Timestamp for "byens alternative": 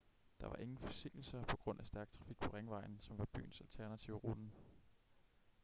3.25-4.15